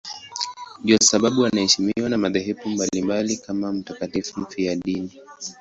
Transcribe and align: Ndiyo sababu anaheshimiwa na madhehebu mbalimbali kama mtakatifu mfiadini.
Ndiyo 0.83 0.97
sababu 1.03 1.45
anaheshimiwa 1.45 2.09
na 2.09 2.17
madhehebu 2.17 2.69
mbalimbali 2.69 3.37
kama 3.37 3.73
mtakatifu 3.73 4.41
mfiadini. 4.41 5.11